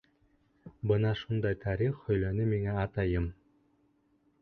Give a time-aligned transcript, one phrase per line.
[0.91, 3.33] Бына шундай тарих һөйләне миңә атайым.